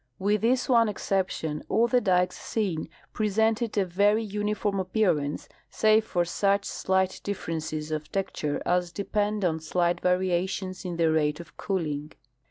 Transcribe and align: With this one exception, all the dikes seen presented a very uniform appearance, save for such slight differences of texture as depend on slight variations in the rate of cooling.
With 0.17 0.41
this 0.41 0.67
one 0.67 0.89
exception, 0.89 1.61
all 1.69 1.85
the 1.87 2.01
dikes 2.01 2.35
seen 2.41 2.89
presented 3.13 3.77
a 3.77 3.85
very 3.85 4.23
uniform 4.23 4.79
appearance, 4.79 5.47
save 5.69 6.05
for 6.05 6.25
such 6.25 6.65
slight 6.65 7.21
differences 7.23 7.91
of 7.91 8.11
texture 8.11 8.63
as 8.65 8.91
depend 8.91 9.45
on 9.45 9.59
slight 9.59 9.99
variations 10.01 10.85
in 10.85 10.97
the 10.97 11.11
rate 11.11 11.39
of 11.39 11.55
cooling. 11.55 12.13